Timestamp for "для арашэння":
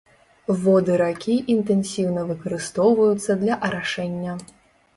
3.45-4.37